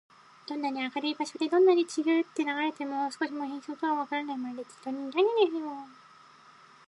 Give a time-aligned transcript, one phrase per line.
[0.47, 5.99] どんなに明るい場所で、どんなに近よってながめても、少しも変装とはわからない、まるでちがった人に見えるのだそうです。